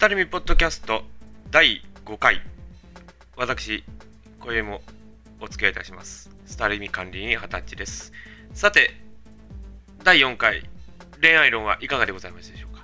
[0.00, 1.02] スタルミポッドキャスト
[1.50, 2.40] 第5回。
[3.36, 3.84] 私
[4.40, 4.80] 今宵も
[5.42, 6.30] お付き合いいたします。
[6.46, 8.10] スタルミ管理員二十歳です。
[8.54, 8.98] さて
[10.02, 10.62] 第4回。
[11.20, 12.82] 恋愛論はいかがでございましたでしょうか？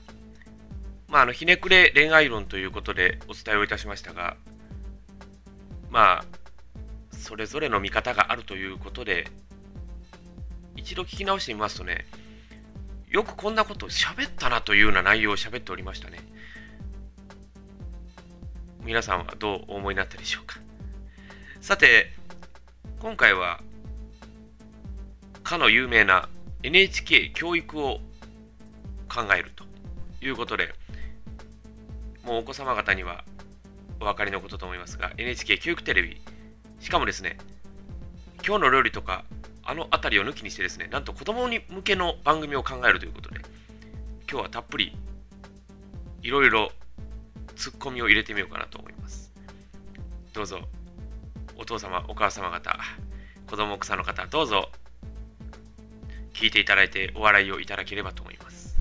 [1.08, 4.36] まああのひねくれ恋愛論ということでお伝えをいたしましたが
[5.90, 6.24] まあ
[7.16, 9.26] それぞれの見方があるということで
[10.76, 12.04] 一度聞き直してみますとね
[13.08, 16.18] よくこんなことを喋ったなというような内容を喋っておりましたね。
[18.86, 20.60] 皆さんはどうお思いになったでしょうか？
[21.60, 22.12] さて、
[23.00, 23.60] 今回は、
[25.42, 26.28] かの有名な
[26.62, 27.98] NHK 教育を
[29.08, 29.64] 考えると
[30.24, 30.72] いうことで、
[32.22, 33.24] もうお子様方には
[34.00, 36.22] お分かりのことと思いますが、NHK 教育テレビ、
[36.78, 37.38] しかもですね、
[38.46, 39.24] 今日の料理とか
[39.64, 43.40] あの辺りを抜きにしてですね、なんと子供に向けの番組を考えるということで、
[44.30, 44.96] 今日はたっぷり
[46.22, 46.70] いろいろ
[47.56, 49.32] ツッコミを入れてみようかなと思います。
[50.32, 50.60] どうぞ、
[51.56, 52.78] お父様、お母様方、
[53.48, 54.70] 子供草の方、どうぞ
[56.34, 58.78] 聞いていただいてお笑いをいただければと思います。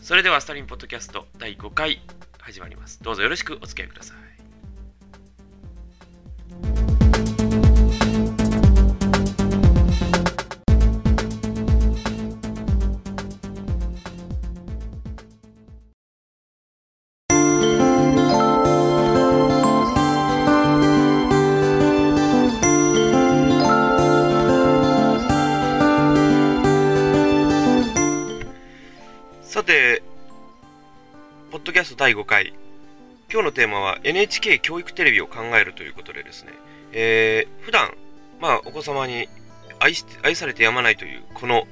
[0.00, 2.00] それでは、スタリンポッドキャスト第5回
[2.40, 3.02] 始まります。
[3.02, 4.31] どうぞよろしくお付き合いください。
[32.02, 32.52] 第5回。
[33.32, 36.50] 今日のテーマは NHK 教育テレビを考えるということでですね、
[36.90, 37.94] えー、普段
[38.40, 39.28] まあお子様に
[39.78, 41.62] 愛し愛されてやまないというこの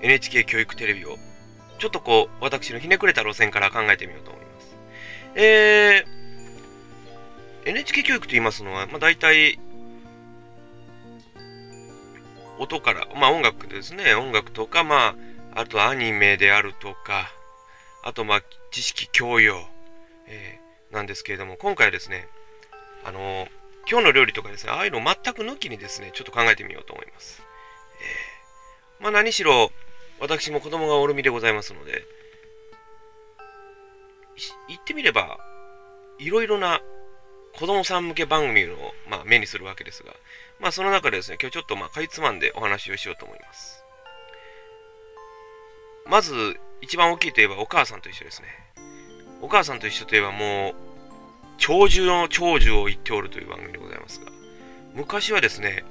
[0.00, 1.16] NHK 教育テレビを
[1.80, 4.76] ちょっとこう私のひねくれた路線から考えてみようと思います。
[5.34, 9.58] えー、NHK 教育と言いますのは、まあ、大体
[12.60, 15.16] 音から、まあ音楽ですね、音楽とか、ま
[15.52, 17.32] あ、あとアニメであるとか、
[18.04, 19.66] あと、まあ、知識教養、
[20.26, 22.28] えー、なんですけれども、今回はですね、
[23.04, 23.48] あのー、
[23.90, 27.42] 今日の料理とかですね、ああいうの全く抜きにですね、ちょっと考えてみようと思います。
[29.00, 29.70] えー、まあ、何しろ、
[30.20, 32.04] 私も子供がおる身でございますので、
[34.68, 35.38] 言ってみれば、
[36.18, 36.80] いろいろな
[37.54, 38.76] 子供さん向け番組を、
[39.08, 40.14] まあ、目にするわけですが、
[40.60, 43.84] まあ、その中でですね、今日ちょっと、まあ、かいつまんでお話をしようと思います。
[46.08, 48.48] まず、一番大きいといえばお母さんと一緒ですね。
[49.42, 50.74] お母さんと一緒といえばもう、
[51.58, 54.30] 長寿の長寿を言っておるという番組でございますが、
[54.94, 55.84] 昔はですね、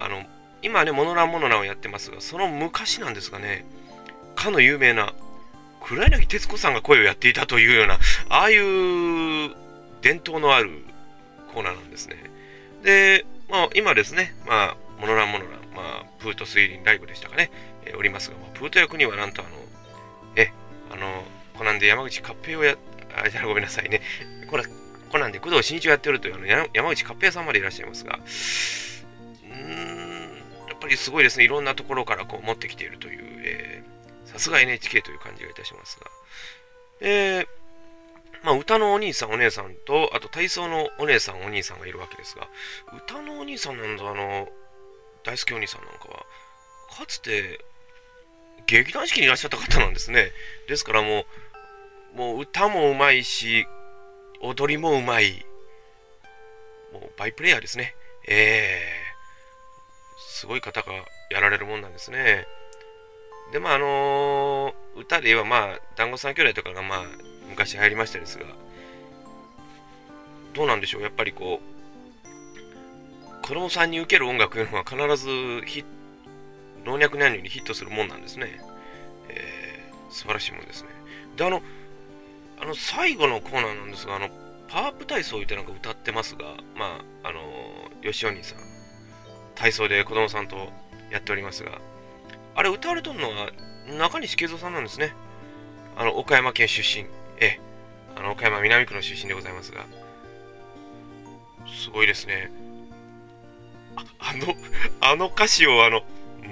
[0.00, 0.24] あの、
[0.62, 3.66] 今ね、モノランモノランをやってますが、その昔なんですがね、
[4.34, 5.12] かの有名な、
[5.80, 7.98] 黒柳徹子さんが声をやっていたというような、
[8.28, 9.50] ああいう
[10.00, 10.70] 伝統のある
[11.52, 12.16] コーナーなんですね。
[12.84, 17.50] で、まあ、今ですね、まあ、モノランモノラン、まあ、プート推理ライブでしたかね、
[17.86, 19.50] え、おりますが、まあ、プート役にはなんとあの、
[20.36, 20.52] え、
[20.90, 21.24] あの、
[21.56, 22.76] コナンで山口カッペイをや、
[23.16, 24.00] あ、じゃごめんなさいね。
[24.48, 24.64] これ、
[25.10, 30.36] コナンで工藤新一をやってるというあの山口カッペイさんまでいらっしゃいますが、うーん、
[30.68, 31.44] やっぱりすごいですね。
[31.44, 33.82] いろんなところからこう持ってきているという、え
[34.24, 36.06] さすが NHK という感じがいたしますが。
[37.00, 37.46] えー、
[38.42, 42.48] まあ、歌のお兄さん、お姉さんと、あと体操のお姉さん、お兄さんがいるわけですが、
[42.96, 44.48] 歌のお兄さんなんだ、あの、
[45.24, 46.26] 大好きお兄さんなんかは、
[46.96, 47.64] かつて
[48.72, 50.32] 劇団四季にいらっしゃった方なんですね。
[50.66, 51.26] ですからも
[52.14, 53.66] う、もう歌もうまいし、
[54.40, 55.44] 踊りもうまい。
[56.94, 57.94] もうバイプレイヤーですね。
[58.26, 60.92] えー、すごい方が
[61.30, 62.46] やられるもんなんですね。
[63.52, 67.04] で、まあ、あのー、歌で言えば、まあ、団子三兄弟とかが、まあ、
[67.50, 68.46] 昔入りましたですが、
[70.54, 75.26] どうなんでしょう、やっぱりこう、子供さんに受ける音楽というのは必ず
[75.66, 76.01] ヒット
[76.84, 78.60] 老若男女にヒットするもんなんですね。
[79.28, 80.88] えー、素晴らしいもんですね。
[81.36, 81.62] で、あの、
[82.60, 84.28] あの、最後のコーナーなんですが、あの、
[84.68, 87.40] パワーアップ体操ってなんか歌ってますが、まあ、あの、
[88.02, 88.58] 吉鬼さん、
[89.54, 90.56] 体操で子供さんと
[91.10, 91.80] やっておりますが、
[92.54, 93.50] あれ歌われとるのは
[93.98, 95.14] 中西慶三さんなんですね。
[95.96, 97.06] あの、岡山県出身、
[97.38, 97.60] え、
[98.16, 99.84] あの、岡山南区の出身でございますが、
[101.66, 102.50] すごいですね。
[103.96, 104.54] ああの、
[105.00, 106.02] あの歌詞をあの、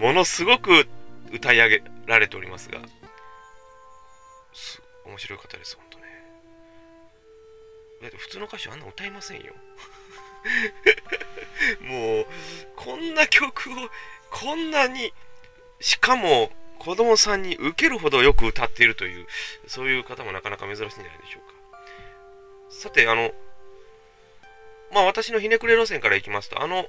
[0.00, 0.86] ものすごく
[1.30, 2.80] 歌い上げられておりますが、
[4.54, 6.04] す面白い方です、本当ね。
[8.00, 9.52] だって普通の歌手あんな歌いませんよ。
[11.84, 12.26] もう、
[12.76, 13.90] こんな曲を、
[14.30, 15.12] こんなに、
[15.80, 19.26] しかも、子供さんに受けるほどよく歌っているという、
[19.66, 21.78] そういう方もなかなか珍しいんじゃないでしょうか。
[22.70, 23.34] さて、あの、
[24.92, 26.88] まあ私のひねくれ路線からいきますと、あの、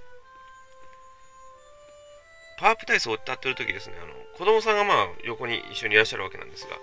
[2.62, 6.78] パワープ体操を歌ってる時ですね、あの、子供さんがまあ横に一緒にいらっしゃるわけなんですが、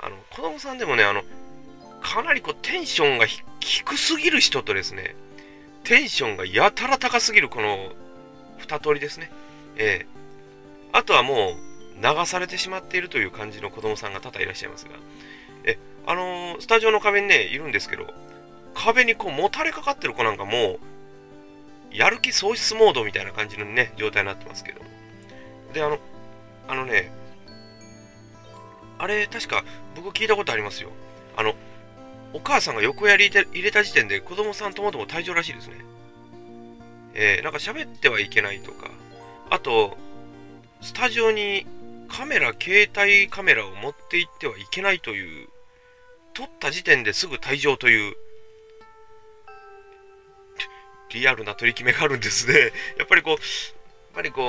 [0.00, 1.22] あの、子供さんでもね、あの、
[2.00, 5.14] かなりこうテンションが低すぎる人とですね、
[5.84, 7.92] テンションがやたら高すぎるこの
[8.56, 9.30] 二通りですね。
[9.76, 10.20] ええ
[10.92, 14.92] あとはもう流されてしまっているという感じの子供さんが多々いらっしゃいますが、
[15.64, 18.12] え、あのー、スタジオの壁にね、いるんですけど、
[18.74, 20.78] 壁にこうもたれかかってる子なんかも
[21.92, 24.80] う、やる気喪失モードみたいな感じのね、状態になってますけど。
[25.72, 25.98] で、あの、
[26.68, 27.12] あのね、
[28.98, 29.64] あれ、確か
[29.96, 30.90] 僕聞いたことありますよ。
[31.36, 31.54] あの、
[32.32, 35.76] お母さんが横やり入れた時点で子供さんともとも退場らしいですね。
[37.14, 38.90] えー、なんか喋ってはいけないとか、
[39.50, 39.96] あと、
[40.80, 41.66] スタジオに
[42.08, 45.48] カメラ、携帯カメラを持って行ってはいけないという、
[46.34, 48.14] 撮った時点ですぐ退場という、
[51.12, 52.72] リアルな取り決めがあるんですね。
[52.98, 53.36] やっぱりこう、
[54.10, 54.42] っぱりこ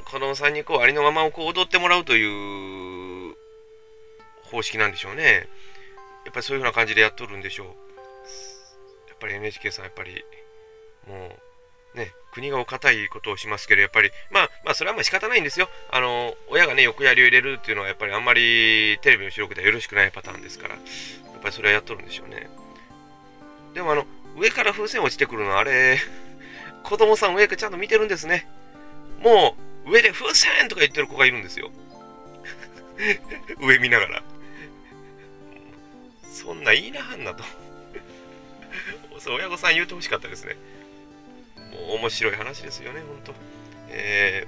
[0.00, 3.34] う、子供さんにこう、ありのままをこう踊ってもらうという
[4.42, 5.48] 方式なんでしょうね。
[6.24, 7.66] やっぱりそういう風な感じでやっとるんでしょう。
[7.66, 10.24] やっぱり NHK さん、やっぱり、
[11.06, 11.36] も
[11.94, 15.68] う、ね、国がお堅いことをしますけど、やっぱり、まあ、まあ、それはまあ仕方ないんですよ。
[15.90, 22.50] あの、親がね、横やりを入れるっていうのは、やっぱりあんまりテレビの収録ではよろしくないパターンですから、やっぱりそれはやっとるんでしょうね。
[23.74, 24.06] でも、あの、
[24.36, 25.98] 上から風船落ちてくるのは、あれ、
[26.82, 28.48] 子供さん上からちゃんと見てるんですね。
[29.22, 31.70] もう、上で風船とか言ってる子がいるんですよ。
[33.60, 34.22] 上見ながら。
[36.30, 37.44] そんないいなはんなと
[39.30, 40.56] 親御さん言うてほしかったですね。
[41.86, 43.32] もう面白い話ですよね、ほんと。
[43.88, 44.46] え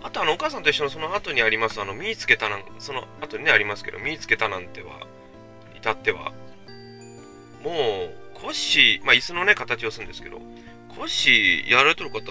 [0.00, 5.00] ー、あとあの、お母さんと一緒のその後にあります、あの、見つけたなん、その後にね、ありますけど、見つけたなんては、
[5.76, 6.32] 至っては、
[7.62, 10.40] もう、コッシー、まあ、椅子のね、形をするんですけど、
[10.94, 12.22] コッシーやられてる方、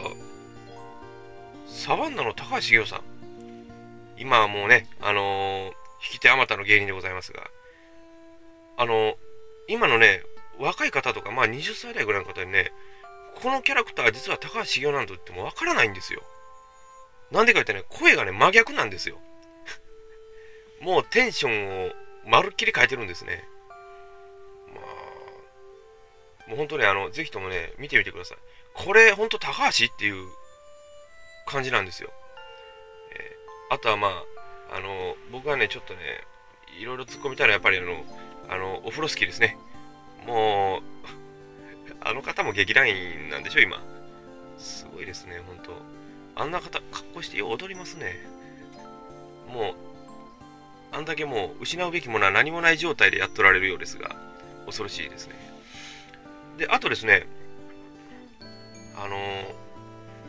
[1.75, 3.01] サバンナの高橋茂雄さん。
[4.17, 5.73] 今はもうね、あのー、引
[6.13, 7.51] き手あまたの芸人でございますが、
[8.77, 9.15] あの、
[9.67, 10.23] 今のね、
[10.57, 12.71] 若い方とか、まあ20歳代ぐらいの方にね、
[13.41, 16.23] このキャラクター実は高橋茂雄なんと言ってもわからないんですよ。
[17.29, 19.19] なんでか言ってね、声がね、真逆なんですよ。
[20.79, 21.91] もうテンションを
[22.25, 23.45] まるっきり変えてるんですね。
[24.73, 28.37] まあ、もう本当ね、あの、ぜひともね、見てみてください。
[28.73, 30.25] これ、ほんと高橋っていう
[31.45, 32.09] 感じなんですよ。
[33.11, 35.99] えー、あとはまあ、あの、僕はね、ちょっとね、
[36.79, 38.03] いろいろ突っ込みたらやっぱりあの、
[38.49, 39.57] あの、お風呂好きですね。
[40.25, 40.81] もう、
[42.01, 43.81] あの方も劇団員なんでしょ、今。
[44.57, 45.81] すごいですね、本当
[46.35, 48.15] あんな方、格好してよう踊りますね。
[49.47, 49.75] もう、
[50.91, 54.15] あんだけもう失うべきものは何もない状態でやっとられるようですが、
[54.65, 55.35] 恐ろしいですね。
[56.57, 57.27] で、あとですね、
[58.95, 59.64] あのー、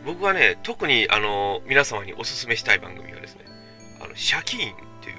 [0.07, 3.41] 僕はね、特に、あの、皆様にお勧めしたい番組はですね、
[3.99, 5.17] あの、シャキーンっていう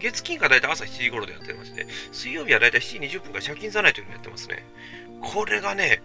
[0.00, 4.66] 月金が大体朝7時頃でやってまして、水曜日は大体7時20分から借金ざないというのをやってますね。
[5.22, 6.02] これがね、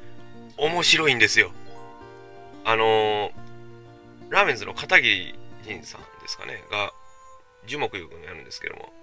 [0.55, 1.51] 面白いんですよ。
[2.63, 3.31] あの、
[4.29, 6.93] ラーメンズの片桐仁さんですかね、が、
[7.67, 8.93] 樹木優君やるんですけども、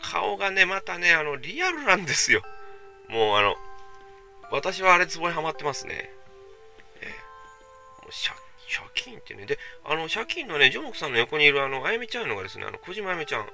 [0.00, 2.40] 顔がね、またね、あの、リアルなんですよ。
[3.10, 3.56] もうあの、
[4.50, 6.13] 私はあれツボにはまってますね。
[8.04, 8.34] えー、もうシャ
[8.66, 9.46] シャキーンってね。
[9.46, 13.46] で、あの、シャキーンのね、ジョモクさんの横にいるあの、あやめちゃんのがですね、あの、小島あやめちゃん。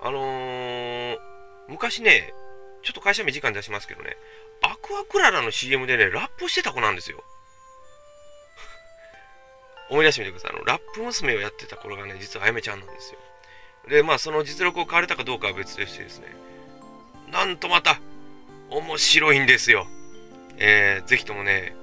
[0.00, 1.18] あのー、
[1.68, 2.32] 昔ね、
[2.82, 4.16] ちょっと会社名時間出しますけどね、
[4.62, 7.22] アクアクララの CM でね、ラップしてた子なんですよ。
[9.90, 10.56] 思い出してみてください。
[10.56, 13.18] あの、ラップ娘をやってた頃がね、実はあやめちゃんなんですよ。
[13.88, 16.28] で、まあ、その実力を買われたかどうかは別でしてですね、
[17.30, 18.00] なんとまた、
[18.70, 19.86] 面白いんですよ。
[20.56, 21.76] えー、ぜひともね、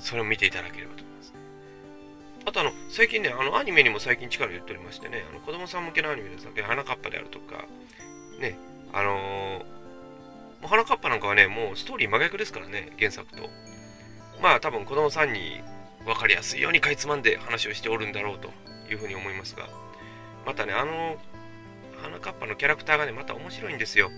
[0.00, 1.05] それを見ていただければと
[2.46, 7.64] あとあの、最近ね、あの、アニメにも最近力言っておりましてね、あの子供さん向けのアニメでさ、花かっぱであるとか、
[8.40, 8.56] ね、
[8.92, 9.64] あのー、も
[10.64, 13.50] う花かっぱなんかはね、もうストーリー真逆ですからね、原作と。
[14.40, 15.60] まあ多分子供さんに
[16.04, 18.50] 分かりやすいようにかいつまんで話をしておるんだろうと
[18.88, 19.68] いうふうに思いますが、
[20.46, 21.16] またね、あの、
[22.00, 24.10] 花かっぱのキャラクターがね、また面白いんですよ。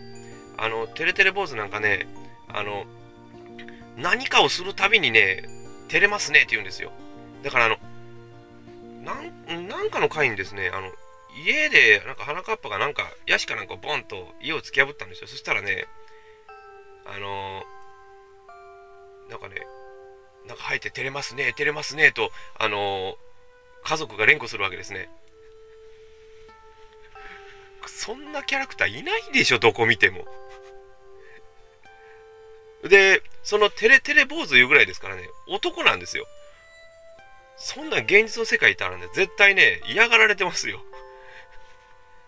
[0.59, 2.07] あの、てれてれ坊主なんかね、
[2.49, 2.85] あの、
[3.97, 5.45] 何かをするたびにね、
[5.89, 6.93] 照れますねって言うんですよ。
[7.43, 7.77] だからあの、
[9.09, 10.93] なんなんかの回にですね、あの、
[11.47, 15.29] 家で、なんか花かっぱがなんか、ヤシかなんかボンと家を突き破ったんですよ。
[15.29, 15.87] そしたらね、
[17.07, 19.67] あのー、なんかね、
[20.47, 23.17] なんか入って照れますね、照れますね、と、あのー、
[23.85, 25.09] 家族が連呼するわけですね。
[27.87, 30.27] そんなキャラクターいないでしょ、どこ見ても。
[32.85, 36.27] で、そのテレテレ坊主言うぐらいですからね、男なんですよ。
[37.59, 40.81] そんな現実の世界いたらね、絶対ね、嫌がられてますよ。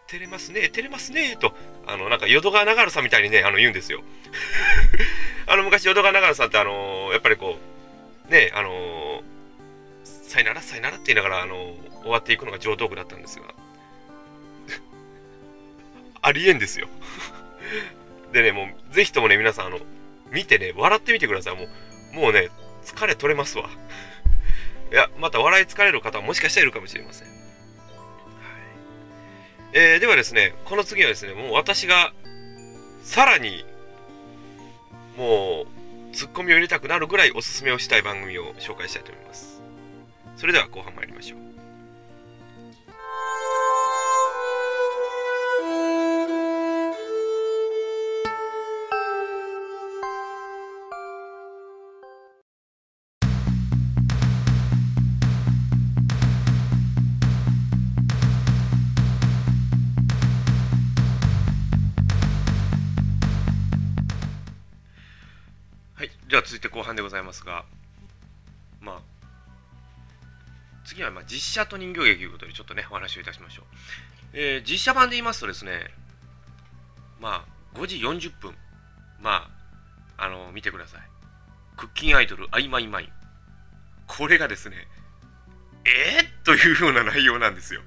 [0.08, 1.54] 照れますね、照れますね、と、
[1.86, 4.02] あの、なんか淀川長治さんみたいにね、あの、言うんですよ。
[5.46, 7.58] あの、昔淀川長治さんって、あのー、やっぱりこ
[8.28, 9.22] う、ね、あのー、
[10.04, 13.54] さよなら、さよならって言いながら、あのー、終わっていくのが上等句だったんですが、
[16.22, 16.88] ありえんですよ。
[18.32, 19.78] でね、もう、ぜひともね、皆さん、あの、
[20.32, 21.56] 見てね、笑ってみてください。
[21.56, 21.68] も
[22.14, 22.50] う、もうね、
[22.84, 23.70] 疲れ取れますわ。
[24.90, 27.28] いや、また笑い疲れる方はもしかしたらいるかもしれません。
[29.72, 32.12] えー、ではですね、この次はですね、もう私が
[33.04, 33.64] さらに
[35.16, 35.66] も
[36.12, 39.62] うツッコミを入れたくなるぐらいおすすめをしたい番組を紹介したいと思います。
[40.36, 41.49] それでは後半参りましょう。
[66.50, 67.64] 続いて後半でございますが、
[68.80, 69.00] まあ、
[70.84, 73.64] 次はま実写と人形劇ということでちょっとね、お話をいたしましょう。
[74.32, 75.94] えー、実写版で言いますとですね、
[77.20, 78.52] まあ、5時40分、
[79.20, 79.48] ま
[80.16, 81.00] あ、あの見てください。
[81.76, 83.08] クッキンアイドル、アイマイマイン。
[84.08, 84.88] これがですね、
[85.84, 87.82] えー、というような内容なんですよ。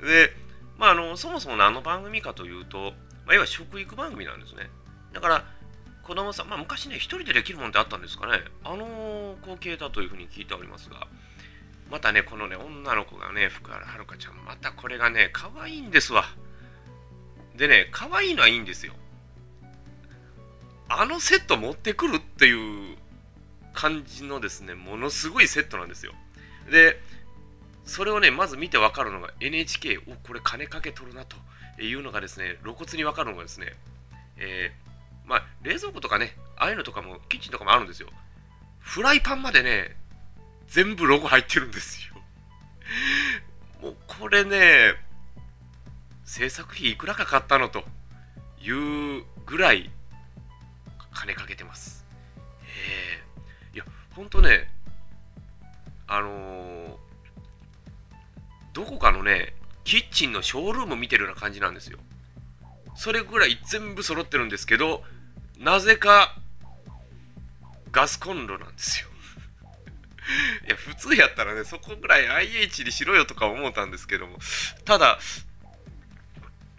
[0.00, 0.30] で、
[0.78, 2.92] まあ、あのそもそも何の番組かというと、
[3.26, 4.70] まあ、要は食育番組なんですね。
[5.12, 5.44] だから、
[6.06, 8.44] 子供さん、まあ、昔ね、一人でできるもんってあったんですかね。
[8.62, 11.06] あの光景だというふうに聞いておりますが、
[11.90, 16.24] またね、このね、女の子がね、福原遥ちゃん、またこれがね、可愛いんですわ。
[17.56, 18.92] でね、可愛いのはいいんですよ。
[20.88, 22.96] あのセット持ってくるっていう
[23.72, 26.12] 感じのですね、ものすごいセットなんですよ。
[26.70, 27.00] で、
[27.84, 31.36] それをね、まず見てわかるのが NHK、お、これ金かけとるなと
[31.82, 33.72] いうのがですね、露骨にわかるのがですね、
[34.36, 34.83] えー、
[35.64, 38.08] 冷蔵庫とかね、ああいうのとかも、キッチンとかもあるんですよ。
[38.78, 39.96] フライパンまでね、
[40.68, 42.14] 全部ロゴ入ってるんですよ。
[43.80, 44.94] もうこれね、
[46.24, 47.84] 制作費いくらかかったのと
[48.60, 49.90] いうぐらい
[51.12, 52.06] 金かけてます。
[52.66, 53.22] え
[53.72, 54.70] え、いや、ほんとね、
[56.06, 56.96] あのー、
[58.74, 59.54] どこかのね、
[59.84, 61.98] キッチンのショールーム見てるような感じなんですよ。
[62.96, 65.02] それぐらい全部揃ってるんですけど、
[65.58, 66.36] なぜか
[67.92, 69.08] ガスコンロなんですよ。
[70.66, 74.38] いや普通やったらねそこぐらい IH にしろよとか思ったんですけども。
[74.84, 75.18] ただ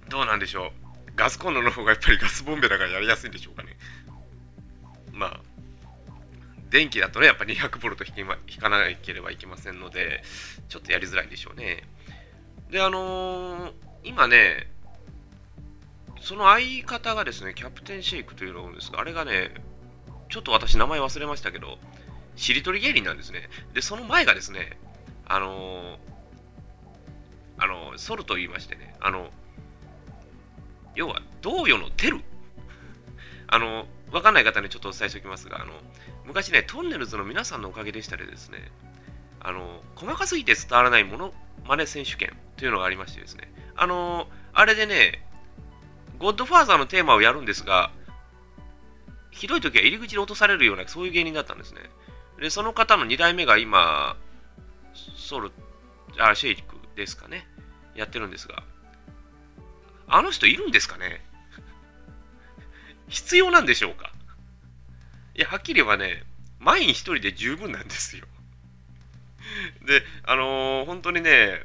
[0.10, 1.12] どうなんでしょう。
[1.16, 3.78] ガスコンロの方がやっぱりガスボンベだからやりやすいんでしょうかね。
[5.14, 5.40] まあ
[6.70, 8.26] 電気だとねやっぱ200ボルト引
[8.60, 10.24] かなければいけませんので
[10.68, 11.84] ちょっとやりづらいんでしょうね。
[12.70, 14.70] であのー、今ね
[16.26, 19.52] その相方がですね、キャプテンシェイクというのがあるんですが、あれがね、
[20.28, 21.78] ちょっと私名前忘れましたけど、
[22.36, 23.48] しりとり芸人なんですね。
[23.76, 24.80] で、その前がですね、
[25.28, 25.98] あのー、
[27.60, 29.30] あのー、ソルと言いましてね、あの、
[30.96, 32.22] 要は、同様のテル。
[33.46, 35.74] あの、わかんない方にちょっとお伝えしておきますが、あの、
[36.26, 38.72] 昔ね、トンネルズの皆さんのおかげでしたりですね、
[39.42, 41.36] あの、細かすぎて伝わらないもの
[41.68, 45.25] まね選手権というのがありましてですね、あの、あれでね、
[46.18, 47.92] ゴッドファーザーのテーマをやるんですが、
[49.32, 51.82] ひどい時は入り口で落とされるような、そういう芸人だったんですね。
[52.40, 54.18] で、その方の2代目が今、
[54.94, 55.52] ソル、
[56.18, 57.48] あ、シェイクですかね。
[57.96, 58.64] やってるんですが、
[60.08, 61.22] あの人いるんですかね？
[63.08, 64.12] 必要なんでしょうか？
[65.36, 66.24] いや、はっきり言えばね、
[66.60, 68.26] 前に一人で十分なんですよ。
[69.86, 71.62] で、あのー、本当にね、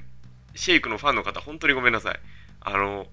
[0.54, 2.20] シェイクのファンの方、本当にごめんなさい。
[2.60, 3.08] あのー、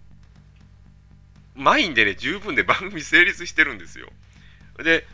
[1.57, 4.09] マインでね、十分で番組成立してるんですよ。
[4.83, 5.05] で、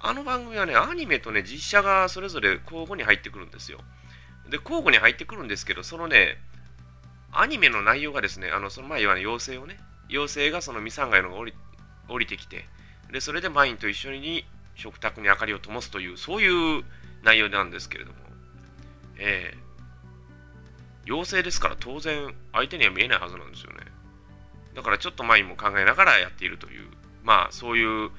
[0.00, 3.78] あの番組はね、アニメとね、実写がそれぞれ交互に入ってくるんですよ。
[4.48, 6.38] で、交互に入ってくるんですけど、そのね、
[7.32, 9.78] アニメの内容がですね、あのその前は、ね、妖精をね、
[10.08, 11.54] 妖精がそのミサンガイのが降り
[12.08, 12.64] 降りてきて、
[13.12, 16.84] で、それでマインと一緒に食卓に明かりを灯すという、そういう
[17.22, 18.16] 内容なんですけれども、
[19.18, 23.89] えー、妖精ですから当然相手には見えないはずなんですよね。
[24.74, 26.88] だからちょっと前も考えながらやっているという、
[27.22, 28.10] まあそういう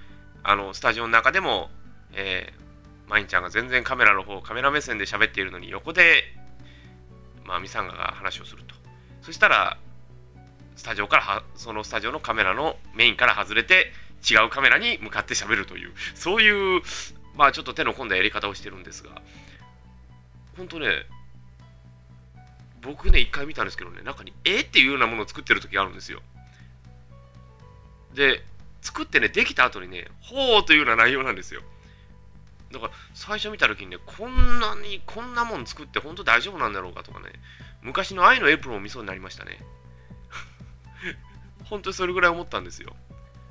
[0.44, 1.70] あのスタジオの中でも、
[2.14, 6.24] えー、マインちゃんが全然カメラの方、カメラ目線で喋っているのに横で、
[7.46, 8.76] まあミサンガが話をすると。
[9.22, 9.78] そしたら、
[10.76, 13.92] スタジオからはそのスタジオのカメラのメインから外れて
[14.30, 16.82] 違うカメラに向かって喋るというそういう
[17.36, 19.22] まあちょっと手の込んだやり方をしてるんですが
[20.58, 20.88] 本当ね
[22.82, 26.22] 僕ね一回見たんですけどね中にえっていうようなものを作ってる時あるんですよ
[28.14, 28.44] で
[28.82, 31.62] 作ってねできた後にねほうというような内容なんですよ。
[32.72, 37.26] だから最初見た時にねこんなにこんなもん作って本当大丈夫なんだろうかとかね
[37.82, 39.60] 昔の愛のエプロンを見そうになりましたね。
[41.66, 42.96] 本当にそれぐらい思ったんですよ。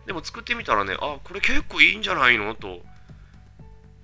[0.06, 2.82] でも作ってみたらねあこれ結構いいんじゃないのと。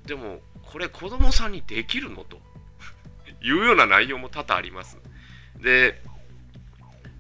[0.05, 2.41] でもこれ子供さんにできるのと。
[3.41, 4.99] いうような内容も多々あります。
[5.59, 6.03] で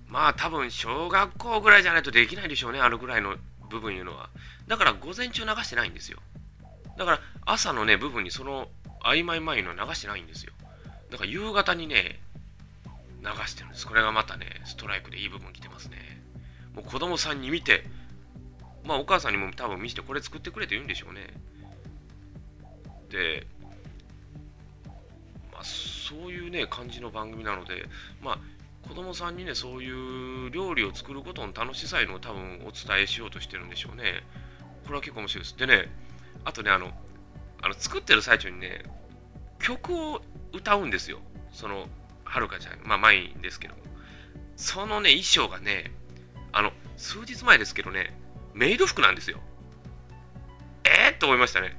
[0.09, 3.37] まあ多分小学校ぐらいじゃないとできないでしょうねあるぐらいの
[3.69, 4.31] 部分いうのは。
[4.69, 6.19] だから午前中流してないんですよ。
[6.97, 8.69] だから朝のね部分にその
[9.03, 10.53] 曖昧前の流してないんですよ。
[11.11, 12.21] だから夕方にね
[13.23, 13.87] 流してるんです。
[13.87, 16.23] これがまたねストライクでいい部分来てますね。
[16.75, 17.85] もう子供さんに見て
[18.85, 21.29] まあお母さんにも多分見せてこれ作ってくれて言うんでしょうね。
[23.11, 23.47] で
[25.53, 27.87] まあそういうね感じの番組なので
[28.23, 28.39] まあ
[28.89, 29.91] 子供さんにねそうい
[30.47, 34.23] う料理を作ることの楽しさいうのを多分お伝えしようとしてるんでしょうね
[34.85, 35.89] これは結構面白いですでね
[36.47, 36.93] あとね、あの、
[37.61, 38.85] あの作ってる最中にね、
[39.59, 41.19] 曲を歌うんですよ。
[41.53, 41.89] その、
[42.25, 43.75] はるかちゃん、まあ、マインですけど。
[44.55, 45.91] そのね、衣装がね、
[46.53, 48.17] あの、数日前ですけどね、
[48.55, 49.41] メイド服なんですよ。
[50.85, 51.77] えー、と思いましたね。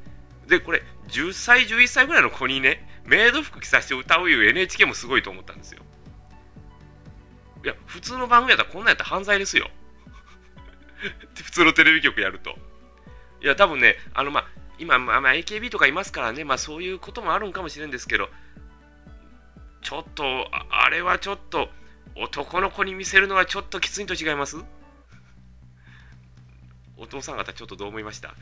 [0.48, 5.82] で、これ、10歳、11歳ぐらいの子にね、メイド服着させて歌ういう NHK もすごいと思ったんですよ。
[7.68, 9.70] いや、普通の番組やったらこんなんやったら犯罪ですよ。
[11.36, 12.58] 普通のテレビ局やると。
[13.42, 14.48] いや、多分ね、あの、まあ、
[14.80, 18.30] 今、まあ、AKB とかいますからね、まあ、そういうこともあるんかもしれんですけど、
[19.82, 21.70] ちょっと、あれはちょっと、
[22.16, 24.56] 男の子に見せるのはちょっときついと違います？
[26.96, 28.34] お父さん方、ちょっとどう思いました？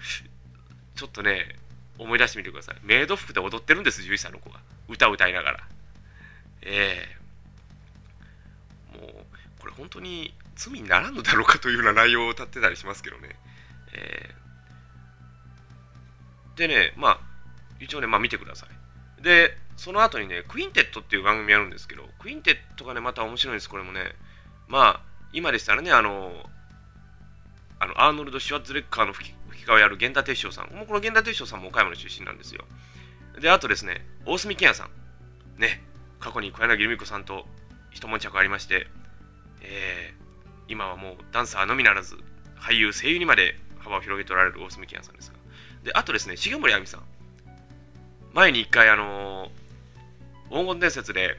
[0.94, 1.58] ちょっとね、
[1.98, 2.76] 思い出してみてください。
[2.84, 4.60] メイド服で踊ってるんです、11歳の子が。
[4.88, 5.68] 歌を歌いながら。
[6.62, 7.25] ええー、
[9.66, 13.36] これ本当に罪にならんのだろうかというような内容を立ってたりしますけどね。
[13.94, 14.46] えー
[16.56, 17.20] でね、まあ、
[17.80, 19.24] 一応ね、まあ見てください。
[19.24, 24.16] で、その後にね、クインテットっていう番組やるんですけど、クインテットがね、また面白いんです、これもね。
[24.68, 25.02] まあ、
[25.34, 26.32] 今でしたらね、あの、
[27.80, 30.74] あのアーノルド・シュワッツレッカーの吹き替えをやる源田鉄章さん。
[30.74, 32.64] もうこの源田鉄章さんも岡山の出身なんですよ。
[33.42, 35.60] で、あとですね、大隅健也さん。
[35.60, 35.84] ね、
[36.22, 37.46] 過去に小柳ルミ子さんと
[37.92, 38.88] 一悶着ありまして、
[39.68, 40.24] えー、
[40.68, 42.18] 今はもうダンサーのみならず、
[42.58, 45.38] 俳優、声優にまで幅を広げておられる大隅健也さんですが、
[45.84, 47.04] で、あとですね、重森亜美さん。
[48.34, 51.38] 前に一回、あのー、黄金伝説で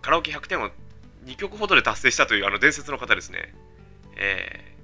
[0.00, 0.70] カラオケ100点を
[1.26, 3.52] 2曲ほどで達成したというあの伝説の方ですね。
[4.16, 4.74] え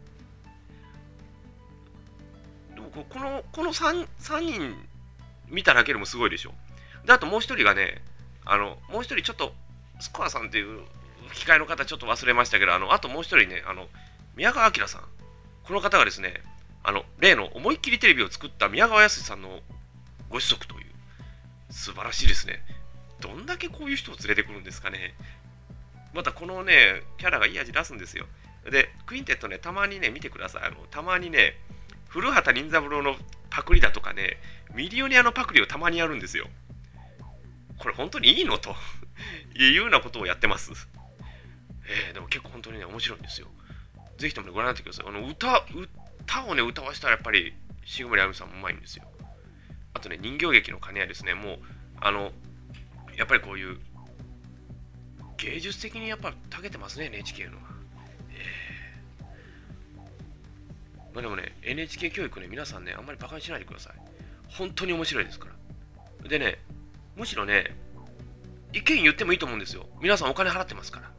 [2.73, 4.77] ー、でもこのこの 3, 3人
[5.49, 6.53] 見ただけでもすごいでしょ。
[7.07, 8.03] で、あともう一人がね、
[8.45, 9.55] あのもう一人ちょっと、
[10.01, 10.83] スコアさんっていう
[11.29, 13.89] 吹き替えの方ちょっと忘れましたけど、あのあともう一人ね、あの
[14.37, 15.03] 宮川明さん。
[15.65, 16.43] この方がですね、
[16.83, 19.61] あの例の思いっきりテレビを作った宮川康さんの
[20.29, 20.87] ご子息という
[21.71, 22.63] 素晴らしいですね。
[23.21, 25.15] どんだけこういう人を連れてくるんですかね。
[26.13, 28.27] またこのねキャラがいい味出すんですよ。
[28.71, 30.63] でクインテットねたまにね見てください。
[30.65, 31.57] あのたまにね
[32.09, 33.17] 古畑任三郎の
[33.51, 34.37] パクリだとかね
[34.75, 36.49] ミリオネアのパクリをたまにやるんですよ。
[37.79, 38.59] これ本当にいいの？
[38.59, 38.75] と
[39.57, 40.71] いうようなことをやってます。
[41.87, 43.49] えー、でも結構本当にね面白いんですよ
[44.19, 45.65] ぜひとも、ね、ご覧になってくださいあの歌
[46.25, 49.05] 歌をね、歌わせたらやっぱり、重森亜美さんもうまいんですよ。
[49.93, 51.59] あとね、人形劇の兼ね合いですね、もう、
[52.01, 52.33] あの、
[53.17, 53.79] やっぱりこういう、
[55.37, 57.63] 芸術的にやっぱ長けてますね、NHK のは。
[58.31, 59.25] えー、
[61.15, 63.95] まあでもね、NHK 教育ね、皆さんね、あんまり馬鹿にしないでください。
[64.49, 65.49] 本当に面白いですか
[66.23, 66.29] ら。
[66.29, 66.59] でね、
[67.17, 67.77] むしろね、
[68.73, 69.87] 意見言ってもいいと思うんですよ。
[70.01, 71.11] 皆さんお金払ってますから。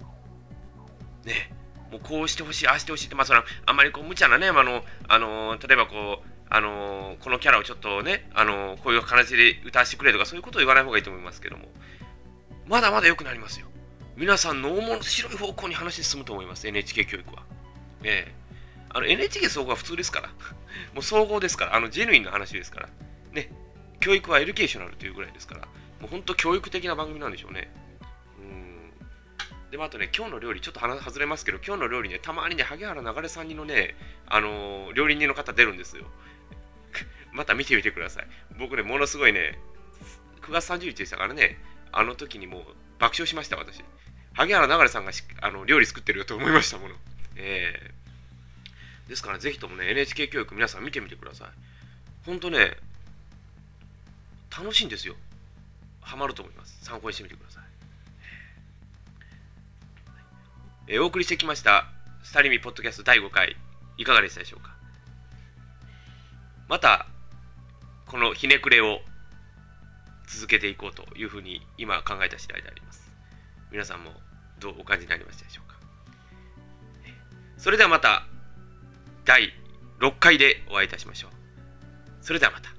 [1.26, 1.52] ね。
[1.92, 11.66] もうこうしてほしい、ああしてほしいって、まあ、そのあんまりこう無茶なね、あのあの例えばこう、あのこのキャラをちょっとね、あのこういう形で歌わせてくれとか、そういうことを言わない方がいいと思いますけども、
[12.68, 13.68] まだまだ良くなりますよ。
[14.16, 17.44] 皆さんの面白い方向に話進むと思います、NHK 教育は。
[18.04, 18.46] ええ
[18.96, 20.30] あの NHK 総合は普通ですから。
[20.96, 21.76] もう総合ですから。
[21.76, 22.90] あのジェヌインの話ですから。
[23.34, 23.52] ね。
[24.00, 25.62] 教育は educational というぐらいですから。
[26.00, 27.70] もう本当教育的な番組なんでしょうね。
[29.76, 36.06] で、あとね、今日の料理、ちょっと話外れますけど、今日の料理ね、たまにね、萩原流さんにのね、あのー、料理人の方出るんですよ。
[37.34, 38.28] また見てみてください。
[38.58, 39.60] 僕ね、ものすごいね、
[40.42, 41.62] 9月30日でしたからね、
[41.92, 42.64] あの時にもう
[43.00, 43.84] 爆笑しました、私。
[44.34, 45.12] 萩原流さんが
[45.42, 46.96] あの料理作ってるよと思いましたもの。
[47.36, 51.50] えー、ですからぜひともね、NHK 教育皆さん見てみてください。
[52.26, 52.78] ほんとね、
[54.58, 55.16] 楽しいんですよ。
[56.00, 56.78] ハマると思います。
[56.86, 57.65] 参考にしてみてください。
[60.88, 61.88] えー、お送りしてきました、
[62.22, 63.56] スタリミポッドキャスト第5回、
[63.98, 64.76] いかがでしたでしょうか？
[66.68, 67.08] また、
[68.06, 69.00] このひねくれを
[70.28, 73.12] 続けていこうというふうに今考えた次第であります。
[73.72, 74.12] 皆さんも
[74.60, 75.76] どうお感じになりましたでしょうか？
[77.58, 78.28] それではまた
[79.24, 79.54] 第
[80.00, 81.32] 6回でお会いいたしましょう。
[82.22, 82.75] それではまた。